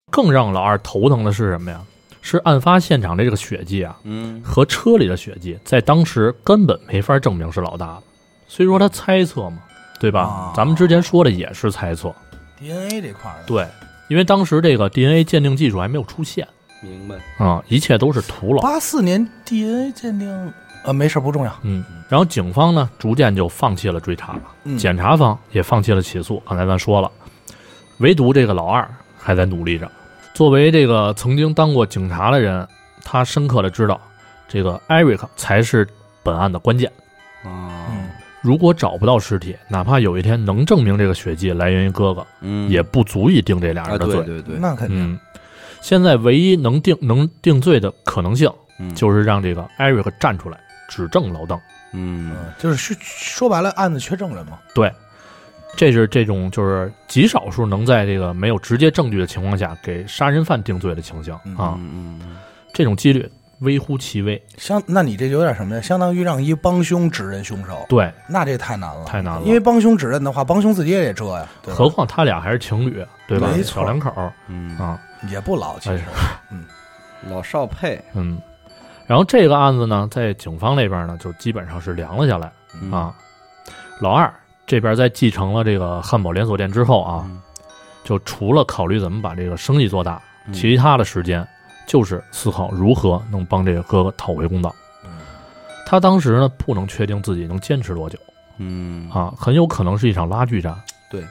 [0.09, 1.79] 更让老二头疼的是什么呀？
[2.21, 8.03] 是案发现场的这个血迹啊，嗯和车里的血迹，在当时根本没法证明是老大的。
[8.47, 9.59] 所以说他猜测嘛，
[9.99, 10.21] 对吧？
[10.21, 12.13] 啊咱们之前说的也是猜测
[12.59, 13.67] ，DNA 这块儿，对，
[14.07, 16.47] 因为当时这个 DNA 鉴定技术还没有出现
[16.81, 18.61] 明白，啊、一切都是徒劳。
[18.61, 20.53] 八四年 DNA 鉴定，
[20.83, 21.59] 呃，没事儿不重要。
[21.63, 26.41] 嗯，然后警方呢，逐渐就放弃了追查了，嗯检察方也放弃了起诉。
[26.45, 27.09] 刚才咱说了，
[27.99, 29.89] 唯独这个老二还在努力着。
[30.41, 32.67] 作为这个曾经当过警察的人，
[33.03, 34.01] 他深刻的知道，
[34.47, 35.87] 这个艾瑞克才是
[36.23, 36.91] 本案的关键。
[37.43, 38.09] 啊，嗯，
[38.41, 44.15] 如果找不到尸体，哪怕有一天能证明这个血迹来源于哥哥，嗯，也不足以定这俩啊，人的罪。
[44.15, 45.13] 对对对，那肯定。
[45.13, 45.19] 嗯，
[45.79, 51.55] 现在唯一能定能定罪的可能性，嗯就是让这个艾瑞克站出来指证老邓。
[51.93, 54.57] 嗯嗯，就是说说白了，案子缺证人嘛。
[54.73, 54.91] 对，
[55.77, 62.37] 这是这种就是极少数能在这个没有直接证据的情况下给杀人犯定罪的情形嗯啊，嗯嗯
[62.73, 63.29] 这种几率
[63.59, 64.41] 微乎其微。
[64.57, 65.81] 相，那你这有点什么呀？
[65.81, 69.41] 相当于让一帮凶指认凶手，对，那这太难了，太难了。
[69.45, 71.77] 因为帮凶指认的话，帮凶自己也得遮呀，对吧？
[71.77, 73.49] 何况他俩还是情侣，对吧？
[73.55, 73.61] 没？
[73.61, 73.81] 错。
[73.81, 74.33] 小两口儿。
[74.47, 76.03] 嗯，啊，也不老，其实。
[76.49, 76.65] 嗯。
[77.29, 78.03] 老少配。
[78.13, 78.41] 嗯。
[79.05, 82.51] 然后这个案子呢，在警方那边呢，就基本上是凉了下来。
[82.81, 82.91] 嗯。
[82.91, 83.13] 啊。
[83.99, 84.33] 老二
[84.71, 87.41] 这边在继承了这个汉堡连锁店之后啊，嗯
[88.05, 91.45] 就除了考虑怎么把这个生意做大，嗯其他的时间
[91.85, 94.73] 就是思考如何能帮这个哥哥讨回公道。
[95.03, 95.11] 嗯
[95.85, 98.17] 他当时呢不能确定自己能坚持多久
[98.59, 100.73] 嗯啊，很有可能是一场拉锯战，
[101.09, 101.21] 对，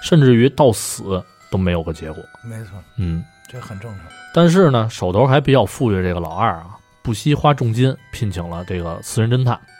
[0.00, 2.22] 甚至于到死都没有个结果。
[2.44, 4.06] 没错，嗯，这很正常。
[4.32, 9.77] 但是呢，手头还比较富裕的这个老二啊，不惜花重金聘请了这个私人侦探，嗯，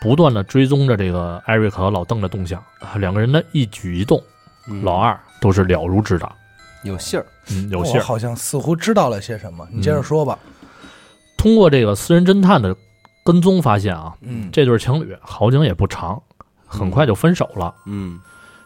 [0.00, 4.22] 不断的追踪着这个艾瑞克和老邓的动向啊，两个人的一举一动，
[4.68, 6.30] 嗯老二都是了如指掌。
[6.84, 8.02] 有信儿，嗯，有信儿。
[8.02, 10.38] 好像似乎知道了些什么，你接着说吧。
[11.36, 12.76] 通过这个私人侦探的
[13.24, 16.20] 跟踪发现啊，嗯，这对情侣好景也不长，
[16.66, 17.74] 很快就分手了。
[17.86, 18.20] 嗯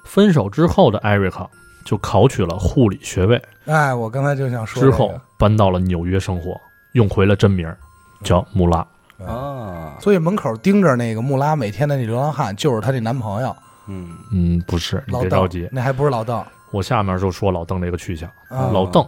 [0.05, 1.49] 分手之后的艾瑞克
[1.85, 6.59] 就考取了护理学位，哎，我刚才就想说之这个后搬到了纽约生活，
[6.93, 7.77] 用回了真名儿
[8.23, 8.87] 叫穆拉。
[9.25, 13.55] 啊，所以门口盯着那个穆拉每天的那流浪汉，就是她那男朋友
[13.89, 16.45] 嗯嗯，不是，你老别着急，，那还不是老邓。
[16.73, 18.29] 我下面就说老邓这个去向。
[18.49, 19.07] 啊老邓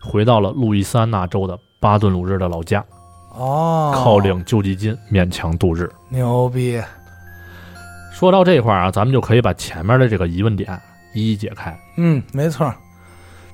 [0.00, 2.84] 回到了路易斯安那州的巴顿鲁日的老家，
[3.30, 5.90] 哦，靠领救济金勉强度日。
[6.10, 6.80] 牛逼，
[8.12, 10.78] 说到这块儿啊，咱们就可以把前面的这个疑问点
[11.14, 11.76] 一一解开。
[11.96, 12.72] 嗯，没错，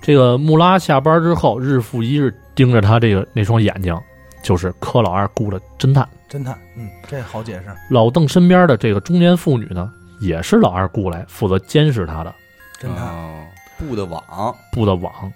[0.02, 3.96] 这个穆拉下班之后，日复一日盯着他这个那双眼睛，
[4.42, 6.08] 就是柯老二雇的侦探。
[6.28, 7.74] 侦探，嗯，这好解释。
[7.90, 12.34] 老邓身边的这个中年妇女呢，也是老二雇来负责监视他的
[12.80, 13.44] 侦探，哦
[13.78, 15.32] 布的网，布的网。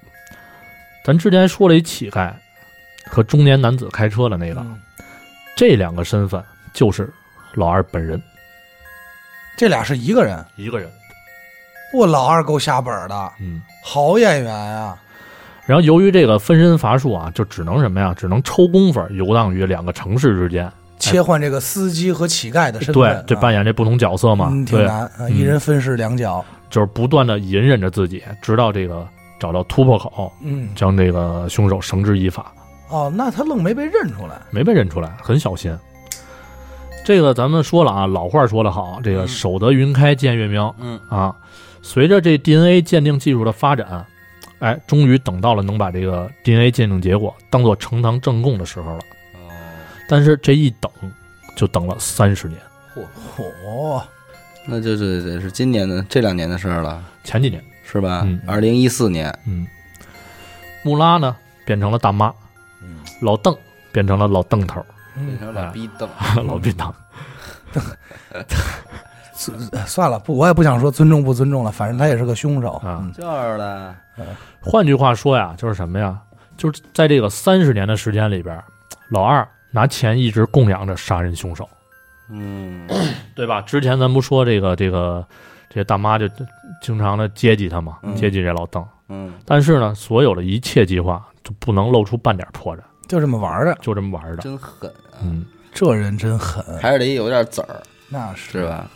[1.04, 2.32] 咱之前说了一乞丐，
[3.10, 4.80] 和中年男子开车的那个，嗯
[5.56, 6.42] 这两个身份
[6.72, 7.12] 就是
[7.54, 8.20] 老二本人
[9.56, 10.44] 这俩是一个人。
[10.56, 10.90] 一个人。
[11.94, 14.98] 我老二够下本的，嗯，好演员啊！
[15.66, 18.14] 然后由于这个分身乏术啊，就只能什么呀？
[18.16, 24.48] 只能抽功夫游荡于两个城市之间，切换这个司机和乞丐的身份，对，这扮演演这不同角色嘛。
[24.64, 26.44] 挺难，啊一人分饰两角。
[26.70, 29.06] 就是不断的隐忍着自己，直到这个
[29.38, 32.52] 找到突破口，嗯，将这个凶手绳之以法。
[32.88, 34.40] 哦，那他愣没被认出来。
[34.50, 35.76] 没被认出来，很小心。
[37.04, 41.34] 这个咱们说了啊，老话说得好，这个嗯守得云开见月明嗯啊。
[41.82, 44.04] 随着这 DNA 鉴定技术的发展，
[44.58, 49.00] 哎，终于等到了能把这个 DNA 鉴定结果当做呈堂证供的时候了。
[49.34, 49.50] 哦，
[50.08, 50.90] 但是这一等，
[51.56, 52.58] 就等了三十年。
[52.94, 53.04] 嚯
[53.36, 54.02] 嚯、
[54.64, 58.40] 那就是得是今年的这两年的事儿了，前几年，是吧嗯？
[58.46, 59.66] 二零一四年，嗯，
[60.82, 62.32] 穆拉呢变成了大妈，
[62.82, 63.54] 嗯，老邓
[63.92, 64.84] 变成了老邓头，
[65.16, 66.08] 嗯，变成老逼邓，
[66.46, 66.94] 老逼当。
[69.86, 73.94] 算了，不，我也不想说尊重不尊重了，反正他也是个凶手啊嗯就是的，
[74.60, 76.18] 换句话说呀，就是什么呀？
[76.56, 78.58] 就是在这个三十年的时间里边，
[79.10, 81.68] 老二拿钱一直供养着杀人凶手，
[82.30, 82.88] 嗯，
[83.36, 83.60] 对吧？
[83.60, 85.24] 之前咱不说这个这个
[85.68, 86.26] 这大妈就
[86.80, 88.84] 经常的接济他嘛，嗯接济这老邓。
[89.08, 93.76] 嗯，但是呢，所有的一切计划就不能露出半点破绽，就这么玩的。
[93.80, 94.42] 就这么玩的。
[94.42, 98.90] 真狠啊，嗯，这人真狠，还是得有点子儿，那是是吧？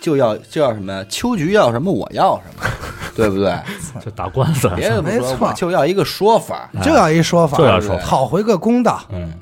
[0.00, 1.04] 就要就要什么呀？
[1.08, 2.70] 秋菊要什么，我要什么，
[3.16, 3.54] 对不对？
[4.04, 6.70] 这打官司，别的不没错，说我就要一个说法。
[6.82, 9.00] 就要一说法，就要说法讨回个公道。
[9.10, 9.32] 嗯。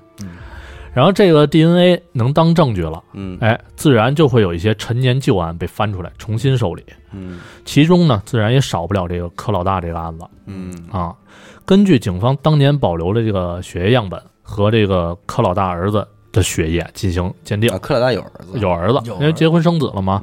[0.95, 10.25] 然后这个 DNA 能当证据了，嗯哎，自然就会有一些陈年旧案被翻出来重新受理，嗯其中呢，自然也少不了这个柯老大这个案子。
[10.47, 11.13] 嗯啊，
[11.65, 20.23] 根据警方当年保留的这个血液样本和这个柯老大儿子的血液进行鉴定啊，，柯老大有儿子，有儿子，因为结婚生子了嘛，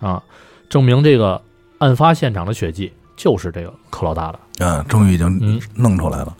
[0.00, 0.22] 啊，
[0.68, 1.40] 证明这个
[1.78, 4.40] 案发现场的血迹就是这个柯老大的。
[4.58, 6.36] 嗯，终于已经嗯，弄出来了。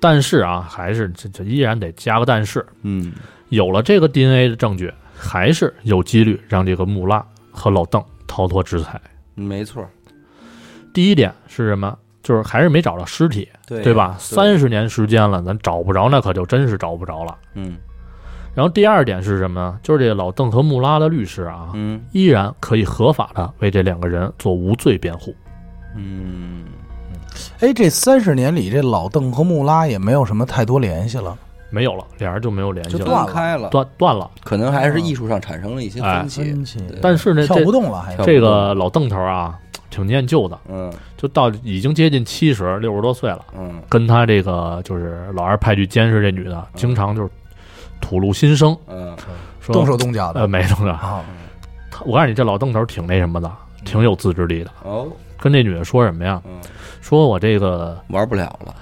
[0.00, 3.12] 但是啊，还是这这依然得加个但是，嗯
[3.48, 9.00] 有了这个 DNA 的证据，还是有几率让这个穆拉和老邓逃脱制裁。
[9.36, 9.86] 嗯，没错，
[10.92, 11.96] 第一点是什么？
[12.22, 14.14] 就是还是没找到尸体，对对吧？
[14.18, 17.36] 三十年时间了，咱找不着，那可就真是找不着了。
[17.54, 17.78] 嗯
[18.60, 19.78] 然后第二点是什么呢？
[19.82, 25.34] 就是这个老邓和穆拉的律师啊，嗯依然可以合法的为这两个人做无罪辩护。
[25.96, 26.66] 嗯，
[27.60, 31.34] 哎，这三十年里，这老邓和穆拉也没有什么太多联系了。
[31.70, 34.30] 没有了，俩人就没有联系了，就断开了，断断了。
[34.44, 36.42] 可能还是艺术上产生了一些哎分歧。
[36.42, 47.30] 分歧，但是呢，跳这不动了，还这个老邓头啊，挺念旧的，嗯就到已经接近七十六十多岁了，嗯跟他这个就是老二派去监视这女的，经常就是
[48.00, 49.16] 吐露心声，嗯
[49.60, 50.90] 说动手动脚的呃没动手。
[50.92, 51.22] 啊。
[51.90, 53.50] 他我告诉你，这老邓头挺那什么的，
[53.84, 54.70] 挺有自制力的。
[54.82, 55.08] 哦
[55.42, 56.40] 跟这女的说什么呀？
[56.44, 56.60] 嗯，
[57.00, 58.74] 说我这个玩不了了，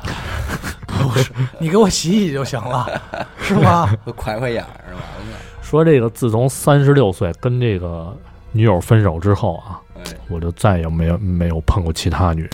[0.86, 3.00] 不是你给我洗洗就行了，
[3.40, 3.88] 是吗？
[4.04, 5.38] 都快快眼儿完了。
[5.62, 8.12] 说这个自从三十六岁跟这个
[8.50, 12.50] 女友分手之后啊，哎，我就再也没有没有碰过其他女人。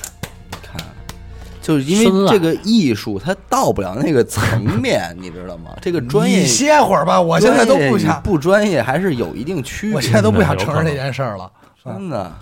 [1.64, 4.42] 看，就是因为这个艺术它到不了那个层
[4.82, 5.70] 面，你知道吗？
[5.80, 9.96] 这个专业你歇会儿吧，我现在都不想，不专业还是有一定区别。
[9.96, 11.50] 我现在都不想承认这件事儿了，
[11.82, 12.32] 真的，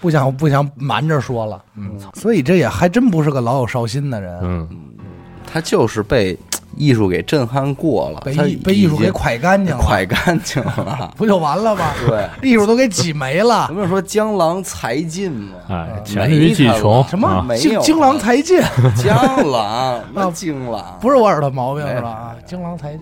[0.00, 1.62] 不想不想瞒着说了。
[1.76, 4.68] 嗯，所以这也还真不是个老有绍兴的人，嗯，
[5.52, 6.38] 他就是被
[6.76, 11.12] 艺术给震撼过了，被艺被艺术给已经蒯干净了，快干净了。
[11.18, 11.92] 不就完了吗？
[12.06, 13.66] 对，艺术都给挤没了。
[13.68, 13.74] 咱。
[13.74, 17.26] 们说江郎才尽嘛，哎，嗯黔驴技穷，什么？
[17.28, 18.60] 啊没有精精郎才尽？
[18.96, 20.98] 江郎那 精郎。
[21.00, 22.08] 不是我耳朵毛病是吧？
[22.10, 23.00] 啊，精郎才尽。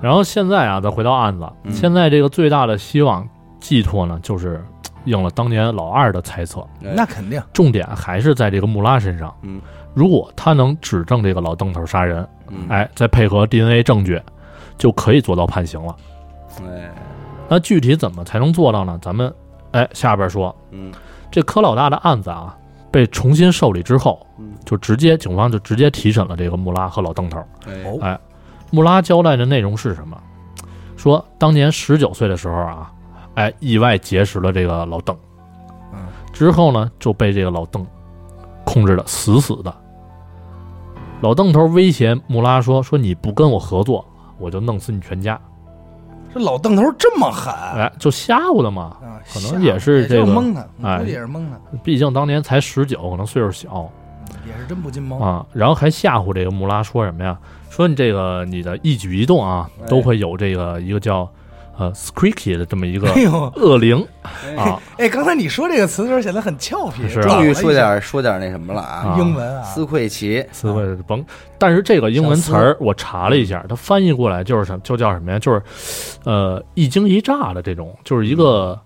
[0.00, 1.72] 然后现在啊，再回到案子，嗯。
[1.72, 3.26] 现在这个最大的希望
[3.60, 4.64] 寄托呢，就是
[5.04, 6.92] 应了当年老二的猜测，哎。
[6.94, 9.34] 那肯定，重点还是在这个穆拉身上。
[9.42, 9.60] 嗯，
[9.94, 14.20] 如果他能指证这个老邓头杀人，嗯哎，再配合 DNA 证据，
[14.76, 15.96] 就可以做到判刑了。
[16.66, 16.90] 哎
[17.50, 18.98] 那具体怎么才能做到呢？
[19.00, 19.32] 咱们
[19.70, 20.92] 哎下边说，嗯
[21.30, 22.54] 这柯老大的案子啊
[22.90, 27.42] 被重新受理之后，嗯就直接警方就直接提审了这个穆拉和老邓头。
[28.02, 28.18] 哎，
[28.70, 30.20] 穆拉交代的内容是什么？
[30.96, 32.92] 说当年十九岁的时候啊，
[33.34, 35.16] 哎，意外结识了这个老邓，
[35.92, 36.00] 嗯，
[36.32, 37.86] 之后呢就被这个老邓
[38.64, 39.74] 控制的死死的。
[41.20, 44.06] 老邓头威胁穆拉说：“说你不跟我合作，
[44.38, 45.38] 我就弄死你全家。
[46.32, 48.96] 这老邓头这么狠”哎，就吓唬的嘛。
[49.02, 51.58] 啊，可能也是这个蒙他，哎估计也是蒙他。
[51.82, 53.90] 毕竟当年才十九，可能岁数小。
[54.46, 57.36] 也是真不禁蒙啊，然后还吓唬这个穆拉说什么呀？
[57.68, 61.28] 说你这个你的一举一动啊，哎都会有这个一个叫
[61.78, 63.08] 呃 Squeaky 的这么一个
[63.54, 64.04] 恶灵
[64.56, 71.24] 啊，哎，刚才你说这个词的时候显得很俏皮，是吧终于说点说点那什么了啊，啊英文啊，斯奎奇，斯奎甭。
[71.56, 75.38] 但是这个英文词儿我查了一下，它翻译过来就是什么，就叫什么呀？
[75.38, 75.62] 就是
[76.24, 78.78] 呃一惊一乍的这种，就是一个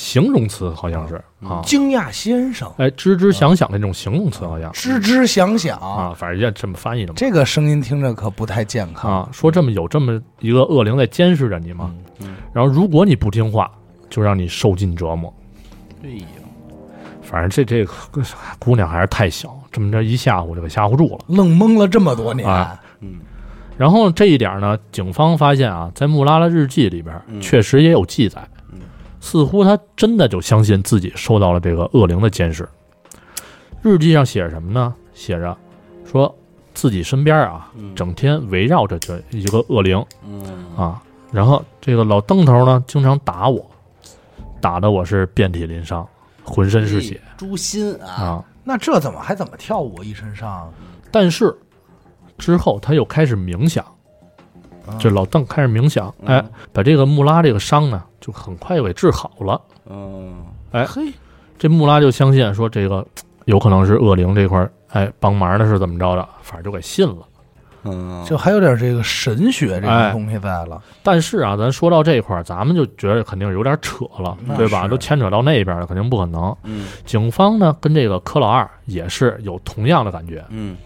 [0.00, 1.60] 形容词，好像是啊。
[1.62, 4.72] 惊讶先生，哎，吱吱响响的那种形容词，好像。
[4.72, 7.16] 吱吱响响，啊，反正也这么翻译的嘛。
[7.18, 9.12] 这个声音听着可不太健康。
[9.12, 13.70] 啊，说这么有这么一个恶灵在监视着你吗，嗯然后如果你不听话，
[14.08, 15.32] 就让你受尽折磨。
[16.02, 16.26] 哎呀，
[17.22, 17.92] 反正这这个
[18.58, 21.18] 姑娘还是太小，这么着一吓唬就给吓唬住了。
[21.28, 22.80] 愣蒙了这么多年，啊。
[23.00, 23.20] 嗯。
[23.76, 27.38] 然后这一点呢，警方发现啊，在穆拉拉日记里边嗯。
[27.38, 28.59] 确实也有记载，嗯
[29.20, 32.68] 似乎他真的就相信自己受到了这个恶灵的监视。
[33.82, 34.94] 日记上写着什么呢？
[35.14, 35.56] 写着
[36.04, 36.34] 说
[36.74, 43.64] 自己身边啊，嗯整天围绕着这一个恶灵嗯啊，然后这个老邓头呢，经常打我，
[44.60, 46.06] 打的我是遍体鳞伤，
[46.42, 48.44] 浑身是血诛心啊，啊。
[48.64, 50.72] 那这怎么还怎么跳舞一身伤？
[51.10, 51.54] 但是
[52.38, 53.92] 之后他又开始冥想，啊
[54.98, 59.60] 这老邓开始冥想，嗯哎，把这个穆拉这个伤呢，就很快又给治好了。
[59.88, 61.02] 嗯哎，嘿，
[61.58, 63.06] 这穆拉就相信说这个
[63.44, 67.26] 有可能是恶灵这块儿哎帮忙的是怎么着的，反正就给信了。
[67.82, 74.86] 嗯，就还有点这个神学这个东西在了，但是啊，咱说到这块儿，咱们就觉得肯定有点扯了，对吧？
[74.86, 76.54] 都牵扯到那边了，肯定不可能。
[76.62, 80.44] 嗯警方呢跟这个柯老二也是有同样的感觉。
[80.50, 80.76] 嗯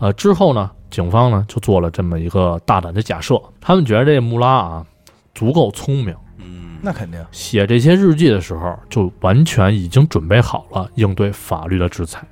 [0.00, 4.86] 呃，之后呢，警方呢就做了这么一个大胆的假设，他们觉得这穆拉啊
[5.34, 7.24] 足够聪明，嗯，那肯定。
[7.30, 12.22] 写这些日记的时候就完全已经准备好了应对法律的制裁，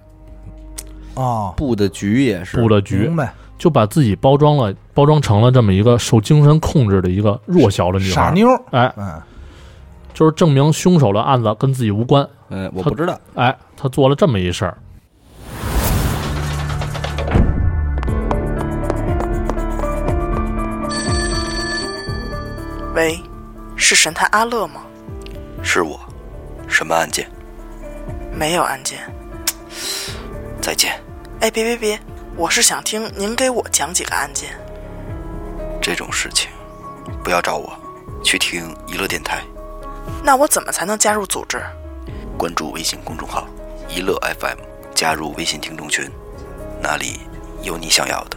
[1.15, 2.57] 哦，布的局也是。
[2.61, 8.11] 布了局明，白，就把自己包装了，包装成了这么一个受精神控制的一个弱小的女孩。
[8.11, 9.21] 傻妞，哎，嗯，
[10.13, 12.29] 就是证明凶手的案子跟自己无关。
[12.51, 14.77] 嗯，我不知道，哎，他做了这么一事儿。
[22.99, 23.23] 喂，
[23.77, 24.83] 是神探阿乐吗？
[25.63, 26.01] 是我，
[26.69, 27.31] 什么案件？
[28.33, 28.99] 没有案件。
[30.61, 31.01] 再见。
[31.39, 32.01] 哎，别别别，
[32.37, 34.51] 我是想听您给我讲几个案件。
[35.81, 36.51] 这种事情，
[37.23, 37.73] 不要找我，
[38.25, 39.45] 去听娱乐电台，
[40.25, 41.63] 那我怎么才能加入组织？
[42.37, 43.47] 关注微信公众号
[43.95, 44.59] “娱乐 FM”，
[44.93, 46.11] 加入微信听众群，
[46.83, 47.21] 那里
[47.63, 48.37] 有你想要的。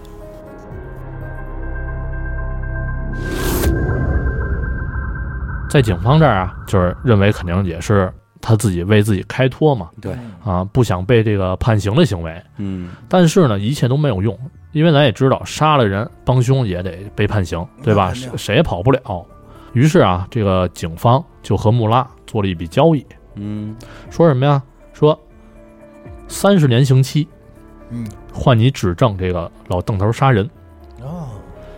[5.72, 12.44] 在警方这儿啊，就是认为肯定也是他自己为自己开脱嘛，对，啊，不想被这个判刑的行为。
[12.58, 14.38] 嗯但是呢，一切都没有用，
[14.74, 18.14] 因为咱也知道，杀了人帮凶也得被判刑，对吧？
[18.14, 19.26] 谁谁也跑不了。
[19.72, 23.06] 于是啊，这个警方就和穆拉做了一笔交易，
[23.36, 23.74] 嗯
[24.10, 24.62] 说什么呀？
[24.92, 25.18] 说
[26.28, 27.26] 三十年刑期
[27.92, 30.50] 嗯，换你指证这个老邓头杀人，
[31.02, 31.30] 哦，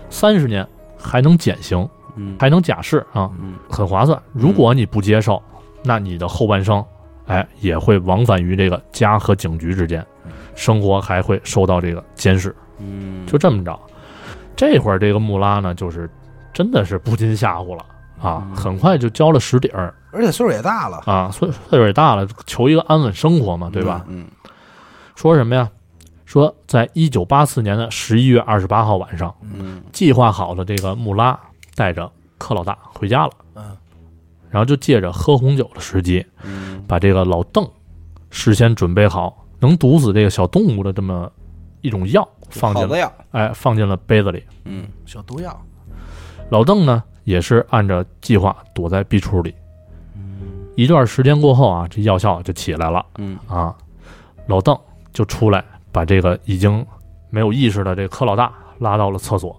[0.09, 2.35] 三十年还能减刑，嗯。
[2.39, 3.55] 还能假释啊，嗯。
[3.69, 4.21] 很划算。
[4.31, 5.41] 如果你不接受，
[5.83, 6.83] 那你的后半生，
[7.27, 10.05] 哎，也会往返于这个家和警局之间，
[10.55, 12.55] 生活还会受到这个监视。
[12.79, 13.79] 嗯，就这么着，
[14.55, 16.09] 这会儿这个穆拉呢，就是
[16.53, 17.85] 真的是不禁吓唬了
[18.21, 18.55] 啊，嗯。
[18.55, 19.93] 很快就交了实底儿。
[20.11, 24.05] 而且岁数也大了，啊，岁岁数也大了，求一个安稳生活嘛，对吧？
[24.07, 24.27] 嗯
[25.15, 25.69] 说什么呀？
[26.25, 29.81] 说在一九八四年的十一月二十八号晚上，嗯。
[29.91, 31.39] 计划好了这个穆拉
[31.75, 33.77] 带着柯老大回家了，嗯，
[34.49, 36.83] 然后就借着喝红酒的时机，嗯。
[36.87, 37.67] 把这个老邓
[38.29, 41.31] 事先准备好能毒死这个小动物的这么
[41.81, 44.43] 一种药放进了，好的呀，哎，放进了杯子里。
[44.65, 44.85] 嗯。
[45.05, 45.59] 小毒药，
[46.49, 49.55] 老邓呢也是按照计划躲在壁橱里。
[50.75, 53.05] 一段时间过后啊，这药效就起来了。
[53.17, 53.39] 嗯。
[53.47, 53.75] 啊，
[54.47, 54.77] 老邓
[55.13, 56.85] 就出来把这个已经
[57.29, 59.57] 没有意识的这个柯老大拉到了厕所，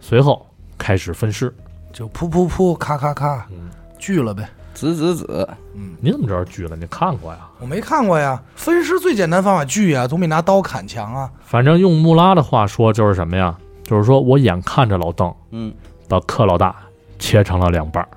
[0.00, 0.46] 随后
[0.84, 1.50] 开始分尸。
[1.94, 4.46] 就噗噗噗，咔咔咔嗯，锯了呗。
[4.74, 6.76] 子子子，嗯你怎么知道锯了？
[6.76, 7.38] 你看过呀？
[7.58, 11.30] 我没看过呀，分尸最简单方法锯呀，总比拿刀砍强啊。
[11.40, 13.56] 反正用穆拉的话说就是什么呀？
[13.82, 15.72] 就是说我眼看着老邓嗯
[16.06, 16.76] 把克老大
[17.18, 18.08] 切成了两半儿。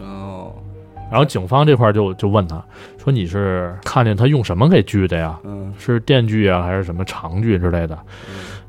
[0.00, 0.52] 哦，
[1.10, 2.62] 然后警方这块就就问他
[3.02, 5.36] 说：“你是看见他用什么给锯的呀？
[5.42, 7.98] 嗯是电锯啊，还是什么长锯之类的？”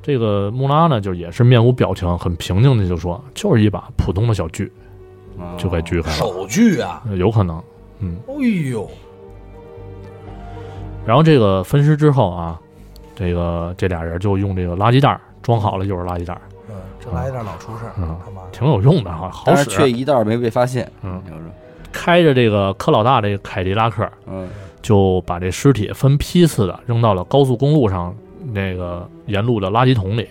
[0.03, 4.69] 这个穆拉呢，就也是面无表情，很平静的就说：“就是一把普通的小锯，
[5.39, 6.17] 哦就给锯开了。
[6.17, 7.63] 手锯啊，有可能，
[7.99, 8.17] 嗯。
[8.27, 8.33] 哎
[8.69, 8.85] 呦，
[11.05, 12.59] 然后这个分尸之后啊，
[13.15, 18.41] 这个这俩人就用这个垃圾袋儿装好了，就是垃圾袋儿，嗯，这垃圾袋老出事儿，嗯他妈。
[18.51, 19.91] 挺有用的哈，好但是却使。
[19.91, 20.91] 一袋儿没被发现。
[21.01, 21.21] 嗯，
[21.93, 24.49] 开着这个柯老大这个凯迪拉克，嗯
[24.81, 28.13] 就把这尸体分批次的扔到了高速公路上
[28.51, 30.27] 那个沿路的垃圾桶里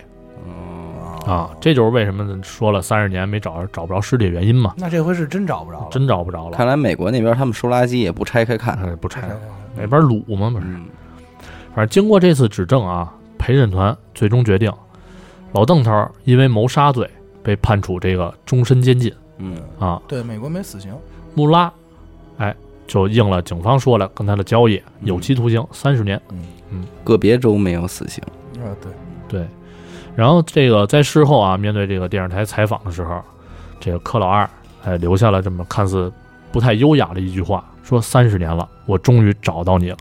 [0.46, 1.50] 嗯，啊。
[1.60, 6.56] 这就是为什么说了三十年没找找不着尸体的原因嘛，那这回是真找不着了，真找不着了。
[6.56, 8.74] 看来美国那边他们收垃圾也不拆开看。
[8.82, 9.28] 哎，不拆
[9.76, 10.64] 那边卤嘛不是。
[10.66, 10.84] 嗯
[11.74, 14.70] 反正经过这次指证啊，陪审团最终决定，
[15.52, 17.08] 老邓头儿因为谋杀罪
[17.42, 19.98] 被判处这个终身监禁嗯啊。
[20.06, 20.94] 对，美国没死刑，
[21.34, 21.72] 穆拉，
[22.36, 22.54] 哎，
[22.86, 26.20] 就应了警方说了跟他的交易，有期徒刑三十年。
[27.04, 28.22] 个别州没有死刑。
[28.62, 28.92] 啊，对，
[29.28, 29.46] 对，
[30.14, 33.20] 然后这个在事后啊，面对这个电视台采访的时候，
[33.80, 34.48] 这个柯老二
[34.84, 36.12] 哎留下了这么看似
[36.50, 39.98] 不太优雅的一句话，说三十年了，我终于找到你了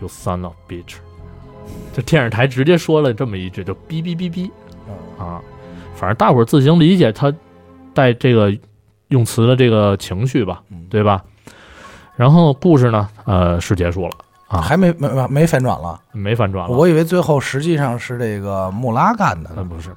[0.00, 0.96] ，You son of bitch。
[1.92, 4.50] 这电视台直接说了这么一句，就哔哔哔哔。
[4.88, 5.40] 嗯啊，
[5.94, 7.32] 反正大伙儿自行理解他
[7.92, 8.52] 带这个
[9.08, 10.86] 用词的这个情绪吧，嗯。
[10.90, 11.24] 对吧？
[12.14, 14.12] 然后故事呢，呃，是结束了
[14.48, 16.00] 啊，还没没没没反转了。
[16.12, 16.76] 没反转了。
[16.76, 19.64] 我以为最后实际上是这个穆拉干的嗯，呢。
[19.64, 19.96] 不是不是，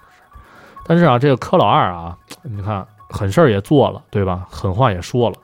[0.85, 4.45] 但是啊，这个柯老二啊，你看狠事儿也做了，对吧？
[4.49, 5.35] 狠话也说了，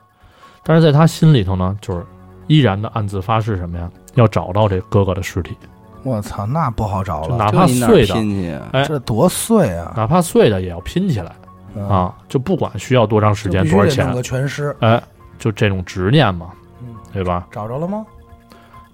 [0.64, 2.04] 但是在他心里头呢，就是
[2.46, 3.90] 依然的暗自发誓什么呀？
[4.14, 5.56] 要找到这哥哥的尸体，
[6.02, 8.68] 我操，那不好找了，就哪怕碎的，拼去啊？
[8.72, 9.92] 哎这多碎啊！
[9.96, 11.32] 哪怕碎的也要拼起来
[11.74, 12.14] 嗯，啊！
[12.28, 14.76] 就不管需要多长时间、多少钱必须得弄，个全尸。
[14.80, 15.02] 哎，
[15.38, 16.50] 就这种执念嘛，
[16.80, 17.48] 嗯，对吧？
[17.50, 18.06] 找着了吗？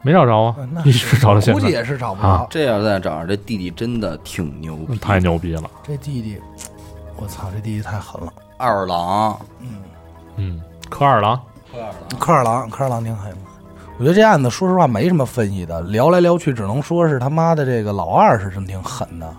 [0.03, 2.47] 没找着啊嗯，那一直找到现在，估计也是找不啊着。
[2.51, 5.71] 这要再找着，这弟弟真的挺牛逼，太牛逼了。
[5.83, 6.39] 这弟弟，
[7.17, 8.33] 我操，这弟弟太狠了。
[8.57, 9.83] 二郎，嗯，
[10.37, 11.41] 嗯，柯二郎，
[12.19, 13.39] 柯二郎，柯二郎挺狠的。
[13.99, 19.31] 我觉得这案子说实话没什么分析的，聊来聊去只能说是他妈的这个老二是真挺狠的。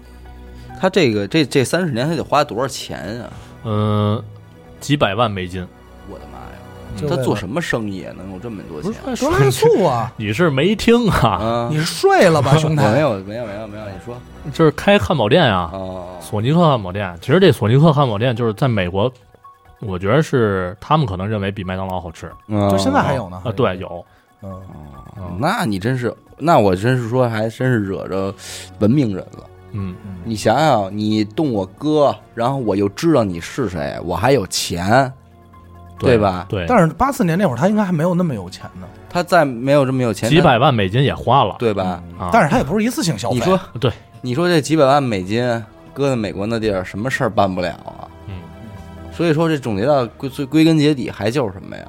[0.80, 3.30] 他这个这这三十年他得花多少钱啊？
[3.64, 4.24] 嗯，
[4.80, 5.68] 几百万美金！
[6.96, 8.94] 就他做什么生意啊能有这么多钱？
[9.16, 10.12] 多来速啊！
[10.18, 11.30] 你是没听啊？
[11.42, 12.84] 啊，你睡了吧， 兄弟？
[12.84, 14.16] 没有没有没有没有，你说
[14.54, 19.12] 就是开汉堡店啊，哦，索尼克汉堡店，其实这索尼克汉堡店就是在美国，
[19.80, 23.52] 我觉得是他们可能认为比麦当劳好吃就现在还有呢啊。
[23.52, 24.06] 对，，有，
[24.44, 24.62] 嗯，
[25.18, 28.34] 嗯那你真是，那我真是说，还真是惹着
[28.80, 29.44] 文明人了。
[29.74, 35.12] 嗯，你想想，你动我哥，然后我又知道你是谁，我还有钱，
[36.08, 42.02] 对吧对，但是八四年那会儿他应该还没有那么有钱呢，他再没有这么有钱，几百万美金也花了，对吧？
[42.20, 43.36] 啊但是他也不是一次性消费。
[43.36, 43.91] 你说，对，
[44.22, 45.43] 你说这几百万美金
[45.93, 48.08] 搁在美国那地儿，什么事儿办不了啊？
[48.28, 48.34] 嗯，
[49.14, 51.86] 所以说，这总结到归最归根结底，还就是什么呀？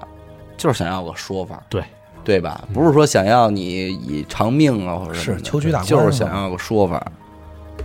[0.56, 1.82] 就是想要个说法，对
[2.24, 2.62] 对吧？
[2.72, 7.04] 不是说想要你以偿命啊，或者什么的是求取打官就是想要个说法。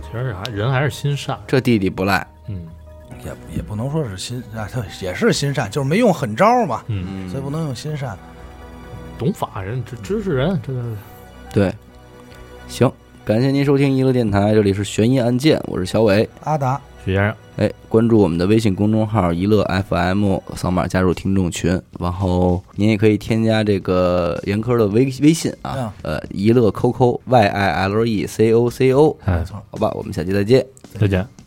[0.00, 2.37] 其实还人还是心善，这弟弟不赖，嗯
[3.24, 8.16] 也也不能说是心啊，他也是心善，就是没用狠招嘛，嗯，嗯，所以不能用心善。
[9.18, 10.82] 懂法人，这知识人，这个
[11.52, 11.72] 对。
[12.68, 12.90] 行，
[13.24, 16.28] 感谢您收听娱乐电台，这里是悬疑案件，我是小伟。
[16.44, 21.80] 阿达，许先生，哎，关注我们的微信公众号“娱乐 FM”，扫码加入听众群。
[21.98, 29.62] 然后您也可以添加这个严科的微微信啊，呃，娱乐 QQ Y I L E C O C O，哎没，错。
[29.70, 30.64] 好吧，我们下期再见。
[31.00, 31.37] 再见。